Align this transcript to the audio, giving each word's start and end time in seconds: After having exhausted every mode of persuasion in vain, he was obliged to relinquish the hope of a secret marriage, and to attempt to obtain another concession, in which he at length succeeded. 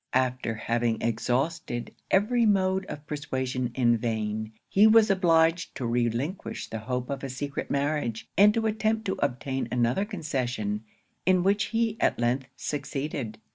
After 0.15 0.55
having 0.55 0.99
exhausted 0.99 1.93
every 2.09 2.47
mode 2.47 2.87
of 2.87 3.05
persuasion 3.05 3.69
in 3.75 3.97
vain, 3.97 4.51
he 4.67 4.87
was 4.87 5.11
obliged 5.11 5.75
to 5.75 5.85
relinquish 5.85 6.71
the 6.71 6.79
hope 6.79 7.11
of 7.11 7.23
a 7.23 7.29
secret 7.29 7.69
marriage, 7.69 8.27
and 8.35 8.51
to 8.55 8.65
attempt 8.65 9.05
to 9.05 9.19
obtain 9.19 9.67
another 9.71 10.05
concession, 10.05 10.83
in 11.27 11.43
which 11.43 11.65
he 11.65 11.97
at 12.01 12.17
length 12.17 12.47
succeeded. 12.55 13.37